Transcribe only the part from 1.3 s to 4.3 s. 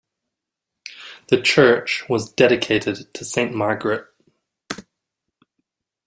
church was dedicated to Saint Margaret.